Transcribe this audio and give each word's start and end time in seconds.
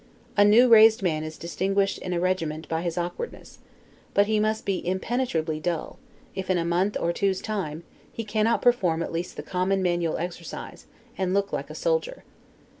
A 0.35 0.43
new 0.43 0.67
raised 0.67 1.03
man 1.03 1.23
is 1.23 1.37
distinguished 1.37 1.99
in 1.99 2.11
a 2.11 2.19
regiment 2.19 2.67
by 2.67 2.81
his 2.81 2.97
awkwardness; 2.97 3.59
but 4.15 4.25
he 4.25 4.39
must 4.39 4.65
be 4.65 4.83
impenetrably 4.83 5.59
dull, 5.59 5.99
if, 6.33 6.49
in 6.49 6.57
a 6.57 6.65
month 6.65 6.97
or 6.99 7.13
two's 7.13 7.39
time, 7.39 7.83
he 8.11 8.23
cannot 8.23 8.63
perform 8.63 9.03
at 9.03 9.11
least 9.13 9.37
the 9.37 9.43
common 9.43 9.83
manual 9.83 10.17
exercise, 10.17 10.87
and 11.19 11.35
look 11.35 11.53
like 11.53 11.69
a 11.69 11.75
soldier. 11.75 12.23